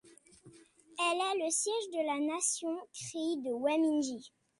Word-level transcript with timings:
Elle 0.97 1.19
est 1.21 1.45
le 1.45 1.51
siège 1.51 1.89
de 1.91 2.05
la 2.07 2.33
Nation 2.33 2.75
crie 2.91 3.37
de 3.43 3.53
Wemindji. 3.53 4.33